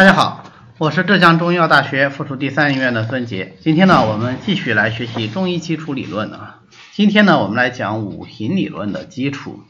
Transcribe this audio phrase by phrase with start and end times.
[0.00, 0.44] 大家好，
[0.78, 3.56] 我是浙江中医药大学附属第三医院的孙杰。
[3.60, 6.60] 今天呢，我们继续来学习中医基础理论啊。
[6.94, 9.60] 今天呢，我们来讲五行理论的基础。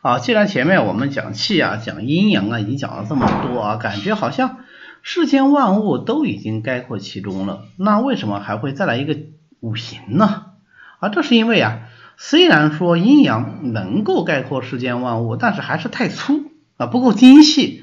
[0.00, 4.58] 啊，既然前面我们讲气啊、讲阴阳啊，已经讲了这么多啊，感觉好像
[5.02, 9.16] 世间万物都已经概括其中了，那为什么还会再来一个
[9.58, 10.52] 五行呢？
[11.00, 11.80] 啊，这是因为啊，
[12.16, 17.82] 虽然说阴阳能够概括世间万物，但是还是太粗啊，不够精细。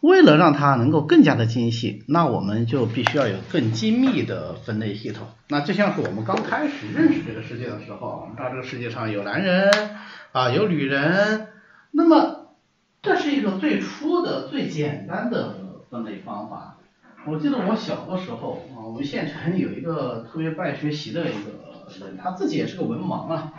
[0.00, 5.26] 为了让它能够更加的精细，那我们就必须要有更精密的分类系统。
[5.48, 9.70] 那就像是我们刚开始认识这个世界的时候，我们知道这个世界上有男人
[10.32, 11.48] 啊，有女人，
[11.90, 12.54] 那么
[13.02, 15.54] 这是一个最初的、最简单的
[15.90, 16.76] 分类方法。
[17.26, 23.52] 我记得我小的时候啊，我们县城有一个特别不爱学习的一个人，他自己也是个文盲啊。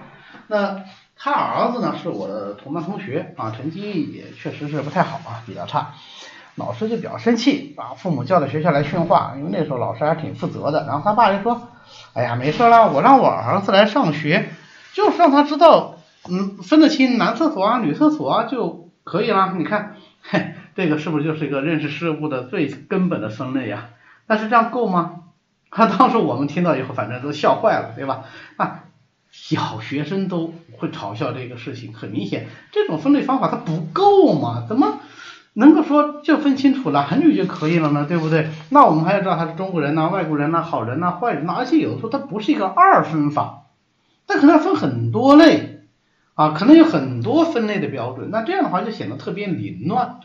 [0.48, 0.84] 那
[1.22, 5.92] 他儿子呢是我的同班同学啊，成绩也确实是不太好啊，比较差。
[6.56, 10.86] 老师就比较生气，把父母叫到学校来训话，因为那时候老师还挺负责的。
[10.88, 11.70] 然后他爸就说
[12.16, 14.50] ：“哎呀，没事了，我让我儿子来上学，
[14.94, 15.96] 就是让他知道，
[16.30, 19.54] 嗯，分得清男厕所啊、女厕所啊就可以了。
[19.58, 23.90] 你看，嘿，这个是不是就是一个认识事物的最根本的分类呀？
[24.26, 25.16] 但是这样够吗？
[25.72, 28.24] 他当时我们听到以后，反正都笑坏了，对吧？
[28.58, 28.84] 啊，
[29.32, 34.66] 小学生都会嘲笑这个事情，很明显，这种分类方法它不够嘛？
[34.68, 35.00] 怎么？
[35.54, 38.50] 能够说就分清楚男女就可以了呢，对不对？
[38.70, 43.66] 那我们还要知道他是中国人呐、外国人呐、好人呐、坏人呐，而且有的时候它不是一个二分法，
[44.28, 45.82] 它可能要分很多类
[46.36, 50.20] 啊，可能有很多分类的标准，那这样的话就显得特别凌乱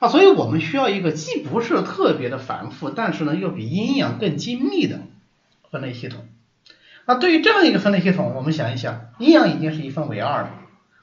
[0.00, 5.00] 啊，所以我们需要一个既不是特别的繁复，但是呢又比阴阳更精密的
[5.70, 6.24] 分类系统。
[7.06, 10.50] 那对于这样一个分类系统，我们想一想，阴阳已经是一分为二了。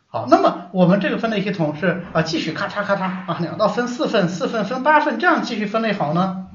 [0.09, 6.47] 好，那么我们这个分类系统是啊，继续咔嚓咔嚓啊，两道分四份，四份分八份，这样继续分类好呢，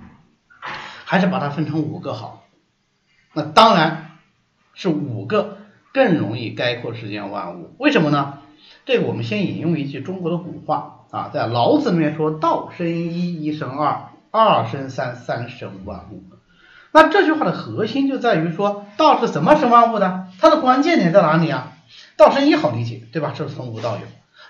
[1.05, 2.45] 还是把它分成五个好？
[3.35, 4.13] 那当然
[4.73, 5.59] 是五个
[5.93, 7.75] 更容易概括世间万物。
[7.79, 8.39] 为什么呢？
[8.87, 16.25] 这个我们先引用一句中国的古话啊，在老子里面说：“道生一，一生二，二生三，三生万物。”
[16.93, 20.29] 那这句话的核心就在于说，道是怎么生万物的？
[20.39, 21.73] 它的关键点在哪里啊？
[22.17, 23.33] 道生一好理解，对吧？
[23.35, 24.03] 这是从无到有。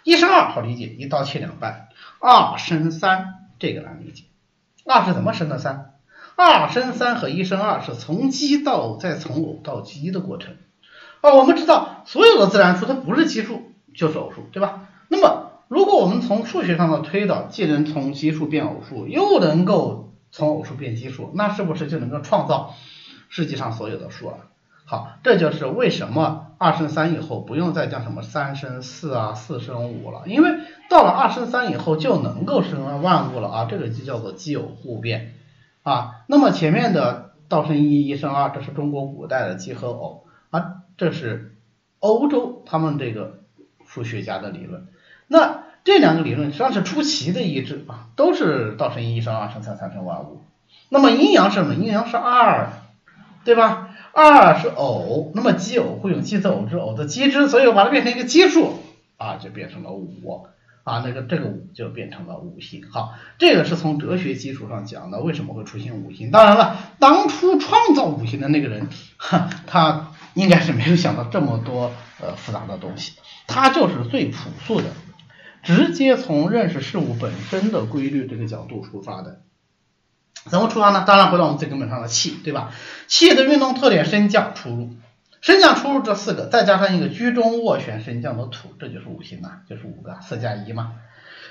[0.04, 1.88] 一生二好理解，一刀切两半。
[2.18, 4.24] 二生三这个难理解。
[4.84, 5.92] 二是怎么生的三？
[6.34, 10.56] 二生三和一生二是从奇到偶，再从偶到奇的过程。
[11.20, 14.88] 啊，我们知道所有的自然数它不是奇数就是偶数，对吧？
[15.08, 22.74] 那么如果我们从数学上的推导，既能从奇数变偶数，又能够从偶数变奇数，那是不是就能够创造
[23.28, 24.38] 世界上所有的数了？
[24.84, 30.50] 好，这就是为什么二生三以后不用再讲什么三生四啊、四生五了，因为
[30.90, 35.34] 到了二生三以后就能够生万物了啊，这个就叫做奇偶互变
[35.82, 36.24] 啊。
[36.26, 41.54] 那么前面的道生一，一生二，这是中国古代的奇和偶啊，这是
[42.00, 43.40] 欧洲他们这个
[43.86, 44.88] 数学家的理论。
[45.26, 50.42] 那这两个理论实际上是出奇的一致啊，都是道生一，一生二，生三，三生万物。
[50.88, 51.74] 那么阴阳是什么？
[51.74, 52.70] 阴阳是二，
[53.44, 53.88] 对吧？
[54.12, 58.78] 二是偶，那么奇偶会用奇字偶之偶的奇之，所以我把它变成一个奇数
[59.16, 60.46] 啊，就变成了五
[60.84, 62.84] 啊，那个这个五就变成了五行。
[62.90, 66.30] 好，这个是从哲学基础上讲的，为什么会出现五行？
[66.30, 71.90] 当然了，当初创造五行的那个人，哈，他应该是没有想到这么多
[72.20, 73.12] 呃复杂的东西，
[73.46, 74.88] 他就是最朴素的，
[75.62, 79.40] 直接从认识事物本身的规律这个角度出发的。
[80.50, 81.04] 怎么出发呢？
[81.06, 82.72] 当然回到我们最根本上的气，对吧？
[83.06, 84.90] 气的运动特点升降出入，
[85.40, 90.94] 升降出入这四个，再加上一个居中斡旋升降的土，这就是五行啊，就是五个四加一嘛，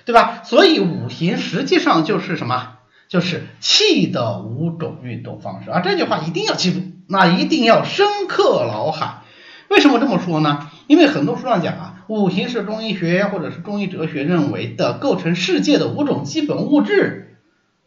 [0.05, 0.41] 对吧？
[0.43, 2.77] 所以五行实际上就是什么？
[3.07, 5.81] 就是气的五种运动方式啊！
[5.81, 9.23] 这句话一定要记住，那一定要深刻脑海。
[9.67, 10.69] 为什么这么说呢？
[10.87, 17.37] 因为很多书上讲啊，五行是中医学或者是中医哲学认为的构成世界的五种基本物质。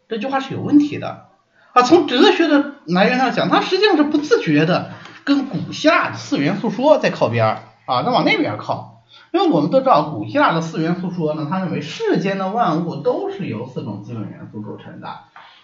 [0.07, 1.27] 这句话是有问题的
[1.73, 1.83] 啊！
[1.83, 4.89] 从哲学的来源上讲，它实际上是不自觉的
[5.25, 9.03] 跟古希腊的四元素说在靠边啊，那往那边靠。
[9.31, 15.07] 因为我们都知道，古希腊的四元素说呢，他认为世间的万物都是由四种基本元素构成的。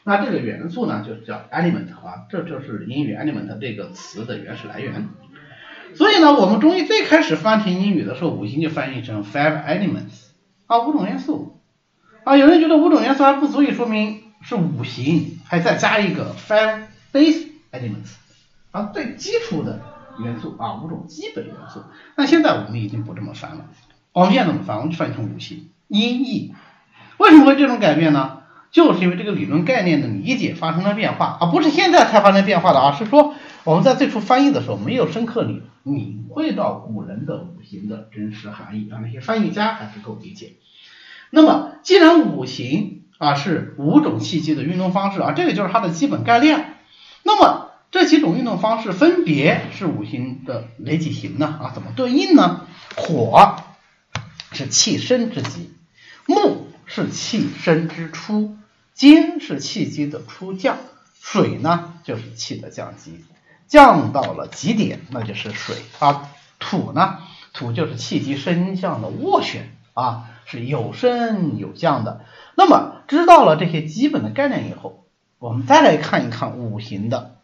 [0.03, 5.09] 那这个元素呢，就是叫 element 啊，这就是英语 element 这个词的原始来源。
[5.95, 10.29] 所以呢，我们中医最开始翻成英语的时候，五行就翻译成 five elements
[10.67, 11.59] 啊，五种元素
[12.23, 12.35] 啊。
[12.35, 14.23] 有人觉得五种元素还不足以说明。
[14.43, 18.15] 是五行，还再加一个 five base elements
[18.71, 19.79] 啊，最基础的
[20.17, 21.83] 元素啊，五种基本元素。
[22.15, 23.67] 那现在我们已经不这么翻了，
[24.13, 24.77] 我们现在怎么翻？
[24.77, 26.55] 我们就翻成五行，音译。
[27.17, 28.39] 为什么会这种改变呢？
[28.71, 40.53] 就是因为这个理论概念的理解发生了变化啊，不是现在才发生变化的啊，是说我们在最初翻译的时候没有深刻领领会到古人的五行的真实含义啊，那些翻译家还是够理解。
[41.29, 46.75] 那么既然五行啊是五种气机的运动方式啊，这个就是它的基本概念。
[47.23, 51.59] 那么这几种运动方式分别是五行的哪几行呢？
[51.61, 52.65] 啊，怎么对应呢？
[52.95, 53.57] 火
[54.51, 55.71] 是气生之极，
[56.25, 58.57] 木是气生之初。
[58.93, 60.77] 金是气机的初降，
[61.21, 63.23] 水呢就是气的降级，
[63.71, 66.29] 降到了极点那就是水啊。
[66.59, 67.19] 土呢，
[67.53, 72.25] 土就是气机升降的斡旋啊，是有升有降的。
[72.55, 75.05] 那么知道了这些基本的概念以后，
[75.39, 77.37] 我们再来看一看五行的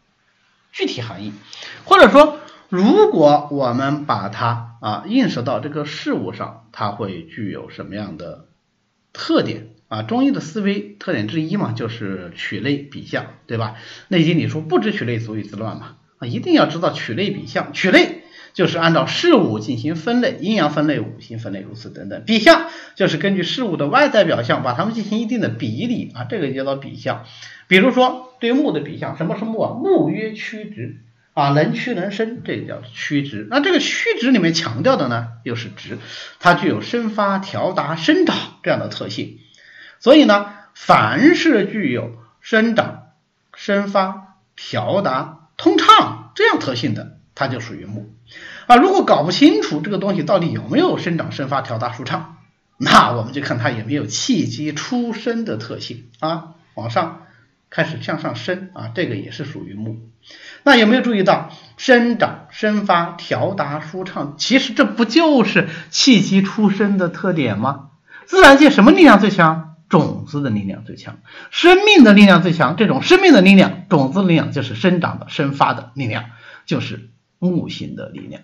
[0.70, 1.32] 具体含义，
[1.86, 2.36] 或者说，
[2.68, 8.44] 如果我们把它啊映射到这个事物上，它会具有什么样的
[9.14, 9.70] 特点？
[9.88, 13.76] 啊，中医的思维特点之一嘛，就是取类比象，对吧？
[14.08, 15.96] 内经里说不知取类，足以自乱嘛。
[16.18, 17.72] 啊，一定要知道取类比象。
[17.72, 18.22] 取类
[18.54, 22.22] 就是按照事物进行分类，阴阳分类、五行分类，如此等等。
[22.26, 27.24] 比象就是根据事物的外在表象，把它们进行一定的比例啊，这个叫做比象。
[27.68, 29.74] 比如说对木的比象，什么是木啊？
[29.74, 30.96] 木曰曲直
[31.34, 33.46] 啊，能屈能伸，这个叫曲直。
[33.48, 35.98] 那这个曲直里面强调的呢，又是直，
[36.40, 39.38] 它具有生发、调达、生长这样的特性。
[40.00, 43.12] 所以呢，凡是具有生长、
[43.54, 48.14] 生发、调达、通畅这样特性的，它就属于木
[48.66, 48.76] 啊。
[48.76, 52.36] 如果搞不清楚这个东西到底有没有生长、生发、调达、舒畅，
[52.78, 57.22] 那我们就看它有没有气机出生的特性啊，往上
[57.68, 59.98] 开始向上升啊，这个也是属于木。
[60.62, 64.36] 那有没有注意到生长、生发、调达、舒畅？
[64.38, 67.88] 其实这不就是气机出生的特点吗？
[68.26, 69.67] 自然界什么力量最强？
[69.88, 71.20] 种子的力量最强，
[71.50, 72.76] 生命的力量最强。
[72.76, 76.30] 这种生命的力量，种子力量就是生长的、生发的力量，
[76.66, 77.08] 就是
[77.38, 78.42] 木性的力量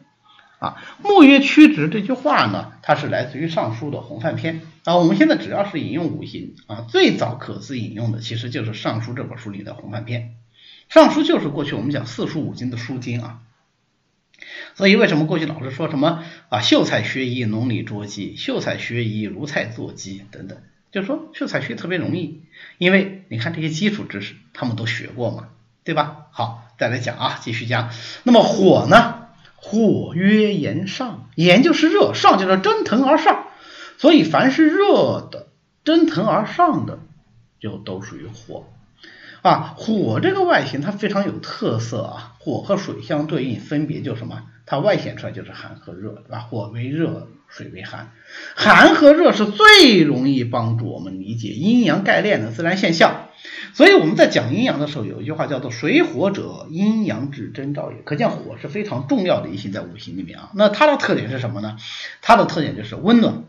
[0.58, 0.82] 啊。
[1.02, 4.96] 木曰曲直这句话呢，它是来自于《尚书》的洪范篇啊。
[4.96, 10.22] 我们现在只要是引用五行啊，最早可资引用的其实就是《尚书》这本书里的洪范篇。
[10.94, 13.40] 《尚书》就是过去我们讲四书五经的书经啊。
[14.74, 20.58] 所以为什么过去老是说什么啊，秀才学医，农里捉鸡；秀才学医，如菜做鸡等等。
[20.94, 22.44] 就说秀才学特别容易，
[22.78, 25.48] 因为你看这些基础知识他们都学过嘛，
[25.82, 26.26] 对吧？
[26.30, 27.90] 好，再来讲啊，继续讲。
[28.22, 29.26] 那么火呢？
[29.56, 33.46] 火曰炎上，炎就是热，上就是蒸腾而上，
[33.98, 35.48] 所以凡是热的、
[35.82, 37.00] 蒸腾而上的，
[37.58, 38.64] 就都属于火
[39.42, 39.74] 啊。
[39.76, 44.44] 火这个外形它非常有特色啊，火和水相对应，分别就什么？
[44.64, 46.38] 它外显出来就是寒和热，对吧？
[46.38, 47.26] 火为热。
[47.48, 48.10] 水为寒，
[48.56, 53.28] 寒和热是最容易帮助我们理解阴阳概念的自然现象。
[53.74, 57.98] 所以我们在讲阴阳的时候，有一句话叫做“水火者，阴阳之征兆也”。
[58.04, 60.50] 可见火是非常重要的一行在五行里面啊。
[60.54, 61.76] 那它的特点是什么呢？
[62.22, 63.44] 它的特点就是温暖、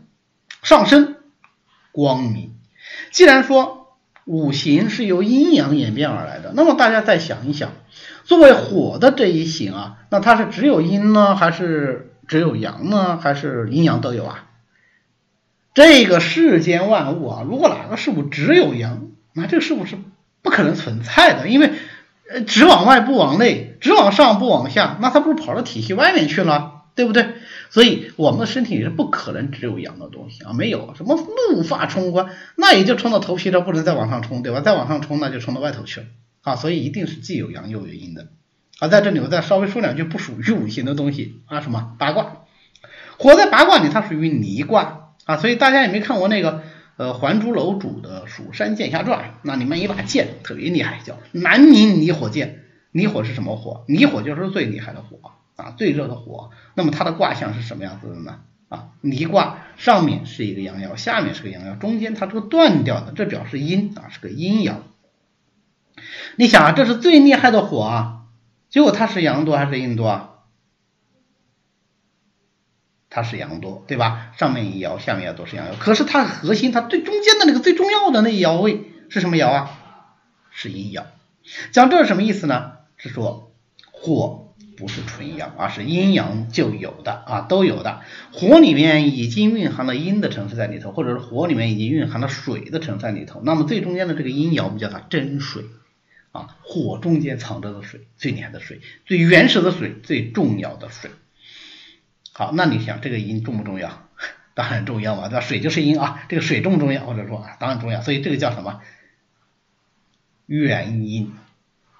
[0.62, 1.16] 上升、
[1.92, 2.54] 光明。
[3.10, 7.72] 既然说五行是由阴阳演变而来的，那么大家再想一想，
[8.24, 12.12] 作为火的这一行啊，那它是只有阴呢，还是？
[12.26, 14.50] 只有阳呢，还是阴阳都有啊？
[15.74, 19.98] 这个世间万物啊，如果哪个事物只有阳，那这个事物是
[20.42, 21.72] 不可能存在的，因为
[22.30, 27.26] 呃，只往外不往内，只往上不往下，那它不是跑到体系外面去了，对不对？
[27.68, 31.18] 所以我们的身体里是不可能只有阳的东西啊，没有什么
[31.50, 34.60] 怒发冲冠，那也就冲到头皮这，不能再往上冲，对吧？
[34.60, 36.06] 再往上冲，那就冲到外头去了
[36.42, 38.28] 啊，所以一定是既有阳又有阴的。
[38.78, 42.42] 啊，在这里我再稍微说两句不属于五行的东西啊，什么八卦？
[43.18, 46.62] 火在八卦里它属于离卦啊，所以大家也没看过那个
[46.98, 52.64] 呃《还珠楼主的蜀山剑侠传》，那里面一把剑特别厉害，叫南宁离火剑。
[52.92, 53.84] 离火是什么火？
[53.88, 56.50] 离火就是最厉害的火啊，最热的火。
[56.74, 58.40] 那么它的卦象是什么样子的呢？
[58.68, 64.76] 啊，离卦上面是一个阳爻，下面是个阳爻，中间它是个断掉的，这表示阴啊，是个阴爻。
[66.36, 68.25] 你想啊，这是最厉害的火啊。
[68.68, 70.32] 结果它是阳多还是阴多啊？
[73.08, 74.32] 它是阳多，对吧？
[74.36, 75.78] 上面一爻，下面一爻都是阳爻。
[75.78, 79.70] 可是它核心，它最中间的那个最重要的那一爻位是什么爻啊？
[80.50, 81.04] 是阴爻。
[81.72, 82.72] 讲这是什么意思呢？
[82.98, 83.54] 是说
[83.90, 88.02] 火不是纯阳，而是阴阳就有的啊，都有的。
[88.32, 93.40] 火里面已经蕴含了阴的成分在里头，或者是火里面已经蕴含了水的成分在里头。
[93.44, 95.64] 那么最中间的这个阴爻，我们叫它真水。
[96.36, 101.10] 啊，火中间藏着的水，最厉害的水，最原始的水，最重要的水。
[102.32, 104.08] 好，那你想这个阴重不重要？
[104.54, 105.40] 当然重要嘛，对吧？
[105.40, 107.04] 水就是阴啊，这个水重不重要？
[107.06, 108.02] 或者说啊，当然重要。
[108.02, 108.80] 所以这个叫什么？
[110.46, 111.32] 元阴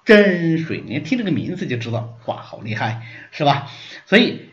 [0.05, 3.69] 真水，你听这个名字就知道，哇，好厉害，是吧？
[4.05, 4.49] 所以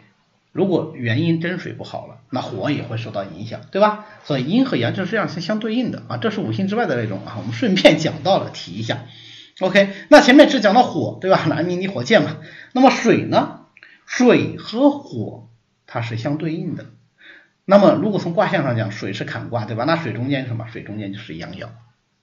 [0.52, 4.06] 如果元阴真水不好了，那火也会受到影响，对吧？
[4.24, 9.04] 所以阴和阳就是这样是相对应的啊，这是五行之外的内容啊，我们顺便讲到了提一下。
[9.60, 11.44] OK，那前面只讲到火，对吧？
[11.46, 12.36] 男女你火箭嘛，
[12.72, 13.66] 那么水呢？
[14.06, 15.48] 水和火
[15.86, 16.86] 它是相对应的。
[17.64, 19.84] 那么如果从卦象上讲，水是坎卦，对吧？
[19.84, 20.66] 那水中间什么？
[20.72, 21.68] 水中间就是阳爻。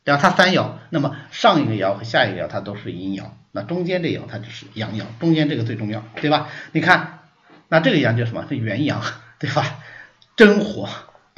[0.04, 0.20] 对吧？
[0.20, 6.50] 它三爻，那么上一个爻和下一个爻它都是阴爻，那中间这爻它就是阳爻，中间这个最重要，对吧？
[6.72, 7.20] 你看，
[7.70, 8.46] 那这个阳叫什么？
[8.50, 9.00] 是元阳，
[9.38, 9.78] 对吧？
[10.36, 10.90] 真火，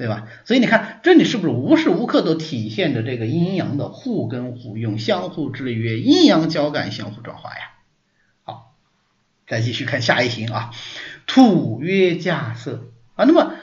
[0.04, 0.28] 对吧？
[0.44, 7.72] 所以你看这里是不是无时无刻都体现着这个阴阳的互根互用、相互制约、阴阳交感、相互转化呀？
[8.44, 8.76] 好，
[9.48, 10.72] 再继续看下一行啊，
[11.26, 13.56] 土曰稼色啊，那么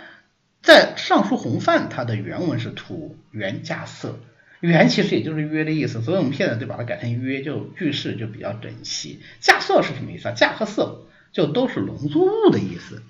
[0.62, 4.18] 在尚书洪范它的原文是土原稼色。
[4.60, 9.20] 原其实也就是约的意思，所以我们现在就把它改成约，就句式就比较整齐。
[9.42, 10.34] 稼色是什么意思啊？
[10.34, 13.02] 稼和色就都是农作物的意思。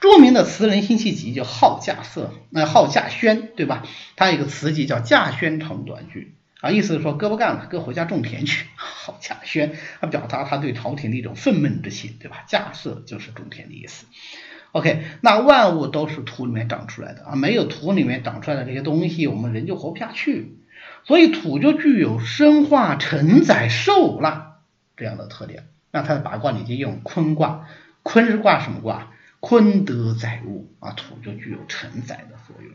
[0.00, 3.84] 著名的词人辛弃疾就好稼色，那好稼轩，对吧？
[4.16, 6.34] 他有一个词集叫《稼轩长短句》
[6.66, 8.66] 啊，意思是说哥不干了，哥回家种田去。
[8.76, 12.44] 好稼轩，他表达他对朝廷的一种愤懑之情，对吧？
[12.48, 14.06] 稼色就是种田的意思。
[14.72, 20.58] OK，那万物都是土里面长出来的啊，没有土里面长出来的这些东西，我们人就活不下去。
[21.04, 24.58] 所以土就具有生化承载受纳
[24.96, 25.66] 这样的特点。
[25.90, 27.66] 那它的八卦里就用坤卦，
[28.02, 29.12] 坤是卦什么卦？
[29.40, 32.72] 坤德载物啊，土就具有承载的作用。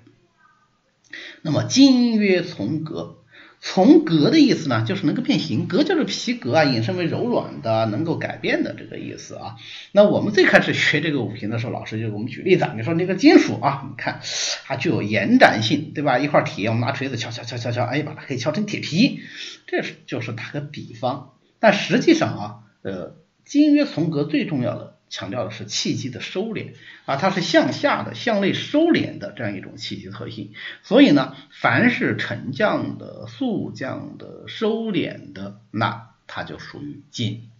[1.41, 3.19] 那么金曰从革。
[3.65, 9.55] 从革的意思呢，就是能够变形，革就是皮革啊，引申为柔软的、能够改变的这个意思啊。
[9.93, 14.19] 那我们最开始学这个五行的时候，老师就给我们举例子，你说那个金属啊，你看
[14.65, 16.19] 它具有延展性，对吧？
[16.19, 19.21] 一块铁，我们拿锤子敲敲敲敲敲，哎，把它可以敲成铁皮，
[19.65, 21.31] 这是就是打个比方。
[21.59, 23.15] 但实际上啊，呃，
[23.45, 24.92] 金曰从革最重要的。
[25.13, 26.73] 强调的是气机的收敛
[27.05, 30.53] 啊，它是向下的、向内收敛的这样一种气机特性。
[30.81, 37.51] 所以呢，凡是沉降的、速降的、收敛的，那它就属于金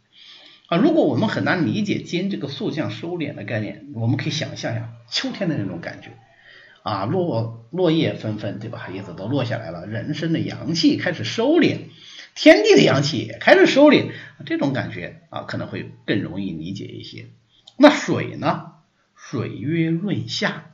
[0.65, 0.79] 啊。
[0.79, 6.09] 如果我们很难理解金这个速降收敛的概念，我们可以想象一下秋天的那种感觉
[6.81, 8.89] 啊，落落叶纷纷，对吧？
[8.91, 11.81] 叶子都落下来了，人生的阳气开始收敛，
[12.33, 14.09] 天地的阳气也开始收敛，
[14.43, 17.27] 这种感觉啊，可能会更容易理解一些。
[17.77, 18.71] 那水呢？
[19.15, 20.65] 水曰润下，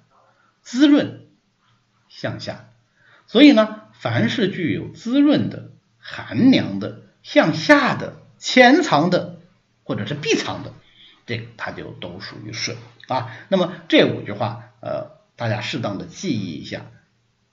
[0.62, 1.28] 滋润
[2.08, 2.66] 向下。
[3.28, 9.40] 所以呢，凡是具有滋润的、寒凉的、向下的、潜藏的，
[9.84, 10.74] 或者是闭藏的，
[11.28, 12.76] 这个它就都属于水
[13.08, 13.32] 啊。
[13.50, 16.88] 那么这五句话，呃，大家适当的记忆一下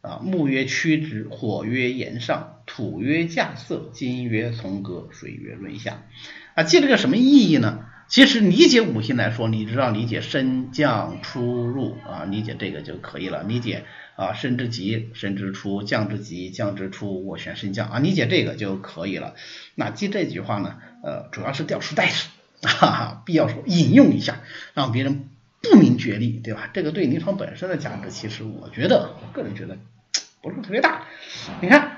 [0.00, 0.20] 啊。
[0.22, 6.04] 木曰曲直，火曰炎上，土曰稼色，金曰从革，水曰润下。
[6.54, 7.85] 啊，记这个什么意义呢？
[8.08, 13.42] 其实理解五行来说，你只要理解升降出入啊，理解这个就可以了。
[13.42, 13.84] 理解
[14.14, 17.20] 啊，升之极，升之出；降之极，降之出。
[17.24, 19.34] 斡旋升降啊，理解这个就可以了。
[19.74, 22.28] 那记这句话呢，呃，主要是调出代词，
[22.62, 24.40] 哈哈，必要说引用一下，
[24.74, 25.28] 让别人
[25.60, 26.70] 不明觉厉，对吧？
[26.72, 29.76] 这个对临床本身的价值，其实我觉得，我个人觉得
[30.40, 31.06] 不是特别大。
[31.60, 31.95] 你看。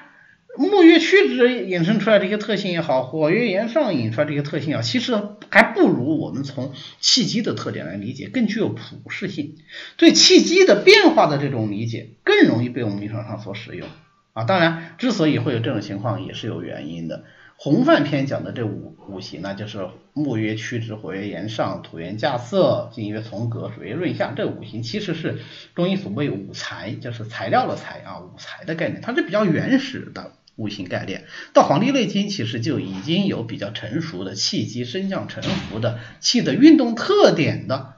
[0.59, 5.17] 木月曲直引申出来这些特性也好，火月炎上引出来这些特性啊，其实
[5.51, 9.55] 还不如我们从气机的特点来理解，更具有普适性。
[9.97, 13.87] 对气机的变化的这种理解，更容易被我们临床上所使用
[14.33, 14.43] 啊。
[14.43, 17.23] 当然，之所以会有这种情况，也是有原因的。
[17.61, 24.33] 洪范篇讲的这五五行呢，就是木曰曲直，火曰炎上，土曰稼色，金曰从革，水曰润下。
[24.37, 25.39] 这五行其实是
[25.77, 30.33] 中医所谓五材，就是材料的材啊，五材的概念，它是比较原始的。
[30.59, 37.95] 五行概念到《黄帝内经》其实就已经有比较成熟的气机升降沉浮的气的运动特点的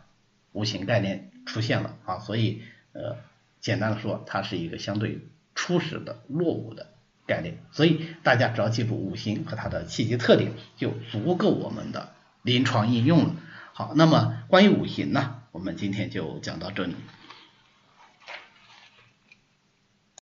[0.53, 2.61] 五行概念出现了啊，所以
[2.93, 3.17] 呃
[3.61, 5.21] 简单的说，它是一个相对
[5.55, 6.89] 初始的落伍的
[7.27, 12.13] 概念，所以大家只要记住五行和它的气机特点，就足够我们的
[12.43, 13.37] 临床应用了。
[13.73, 16.95] 好，那么关于五行呢，我们今天就讲到这里。